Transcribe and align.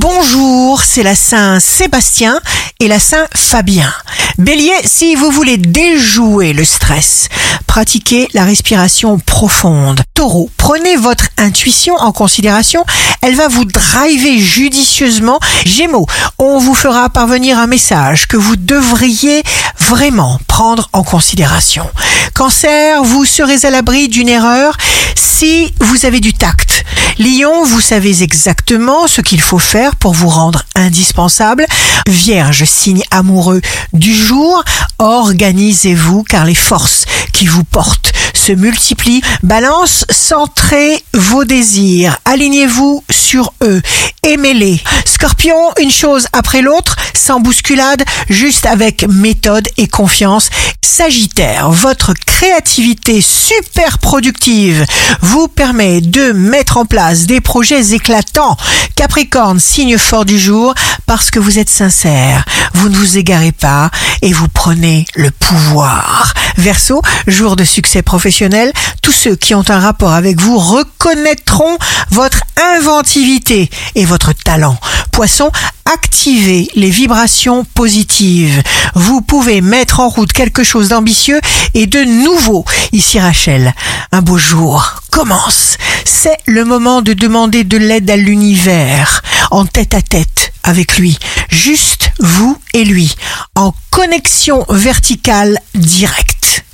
Bonjour, 0.00 0.82
c'est 0.82 1.02
la 1.02 1.14
Saint 1.14 1.60
Sébastien 1.60 2.40
et 2.78 2.88
la 2.88 2.98
Saint 2.98 3.26
Fabien. 3.36 3.92
Bélier, 4.38 4.72
si 4.82 5.14
vous 5.14 5.30
voulez 5.30 5.58
déjouer 5.58 6.54
le 6.54 6.64
stress, 6.64 7.28
pratiquez 7.70 8.26
la 8.34 8.44
respiration 8.44 9.20
profonde. 9.20 10.00
Taureau, 10.14 10.50
prenez 10.56 10.96
votre 10.96 11.28
intuition 11.38 11.94
en 11.94 12.10
considération, 12.10 12.84
elle 13.22 13.36
va 13.36 13.46
vous 13.46 13.64
driver 13.64 14.40
judicieusement. 14.40 15.38
Gémeaux, 15.64 16.06
on 16.40 16.58
vous 16.58 16.74
fera 16.74 17.08
parvenir 17.10 17.60
un 17.60 17.68
message 17.68 18.26
que 18.26 18.36
vous 18.36 18.56
devriez 18.56 19.44
vraiment 19.78 20.40
prendre 20.48 20.88
en 20.92 21.04
considération. 21.04 21.88
Cancer, 22.34 23.04
vous 23.04 23.24
serez 23.24 23.64
à 23.64 23.70
l'abri 23.70 24.08
d'une 24.08 24.28
erreur 24.28 24.76
si 25.14 25.72
vous 25.78 26.06
avez 26.06 26.18
du 26.18 26.34
tact. 26.34 26.84
Lion, 27.18 27.64
vous 27.64 27.80
savez 27.80 28.22
exactement 28.22 29.06
ce 29.06 29.20
qu'il 29.20 29.40
faut 29.40 29.58
faire 29.58 29.94
pour 29.96 30.14
vous 30.14 30.28
rendre 30.28 30.64
indispensable. 30.74 31.66
Vierge, 32.08 32.64
signe 32.64 33.02
amoureux 33.10 33.60
du 33.92 34.14
jour, 34.14 34.64
organisez-vous 34.98 36.22
car 36.24 36.44
les 36.44 36.54
forces 36.54 37.04
qui 37.40 37.46
vous 37.46 37.64
portent 37.64 38.12
se 38.34 38.52
multiplient. 38.52 39.22
Balance, 39.42 40.04
centrez 40.10 41.02
vos 41.14 41.46
désirs, 41.46 42.18
alignez-vous 42.26 43.02
sur 43.10 43.54
eux, 43.62 43.80
aimez-les. 44.22 44.78
Scorpion, 45.06 45.56
une 45.80 45.90
chose 45.90 46.26
après 46.34 46.60
l'autre, 46.60 46.96
sans 47.14 47.40
bousculade, 47.40 48.04
juste 48.28 48.66
avec 48.66 49.06
méthode 49.08 49.66
et 49.78 49.88
confiance. 49.88 50.50
Sagittaire, 50.82 51.70
votre 51.70 52.12
créativité 52.26 53.22
super 53.22 53.98
productive 53.98 54.84
vous 55.22 55.48
permet 55.48 56.02
de 56.02 56.32
mettre 56.32 56.76
en 56.76 56.84
place 56.84 57.24
des 57.24 57.40
projets 57.40 57.94
éclatants. 57.94 58.58
Capricorne, 58.96 59.60
signe 59.60 59.96
fort 59.96 60.26
du 60.26 60.38
jour, 60.38 60.74
parce 61.06 61.30
que 61.30 61.38
vous 61.38 61.58
êtes 61.58 61.70
sincère, 61.70 62.44
vous 62.74 62.90
ne 62.90 62.96
vous 62.96 63.16
égarez 63.16 63.52
pas 63.52 63.90
et 64.20 64.32
vous 64.32 64.48
prenez 64.48 65.06
le 65.14 65.30
pouvoir. 65.30 66.34
Verseau, 66.60 67.00
jour 67.26 67.56
de 67.56 67.64
succès 67.64 68.02
professionnel, 68.02 68.70
tous 69.00 69.12
ceux 69.12 69.34
qui 69.34 69.54
ont 69.54 69.64
un 69.70 69.80
rapport 69.80 70.12
avec 70.12 70.38
vous 70.38 70.58
reconnaîtront 70.58 71.78
votre 72.10 72.42
inventivité 72.76 73.70
et 73.94 74.04
votre 74.04 74.34
talent. 74.34 74.76
Poisson, 75.10 75.50
activez 75.86 76.68
les 76.74 76.90
vibrations 76.90 77.64
positives. 77.64 78.62
Vous 78.94 79.22
pouvez 79.22 79.62
mettre 79.62 80.00
en 80.00 80.10
route 80.10 80.32
quelque 80.32 80.62
chose 80.62 80.88
d'ambitieux 80.88 81.40
et 81.72 81.86
de 81.86 82.04
nouveau. 82.04 82.66
Ici 82.92 83.18
Rachel, 83.18 83.74
un 84.12 84.20
beau 84.20 84.36
jour 84.36 85.00
commence. 85.10 85.78
C'est 86.04 86.36
le 86.44 86.66
moment 86.66 87.00
de 87.00 87.14
demander 87.14 87.64
de 87.64 87.78
l'aide 87.78 88.10
à 88.10 88.16
l'univers, 88.16 89.22
en 89.50 89.64
tête 89.64 89.94
à 89.94 90.02
tête 90.02 90.39
avec 90.62 90.98
lui. 90.98 91.18
Juste 91.48 92.12
vous 92.20 92.58
et 92.74 92.84
lui, 92.84 93.14
en 93.54 93.74
connexion 93.90 94.64
verticale 94.68 95.58
directe. 95.74 96.64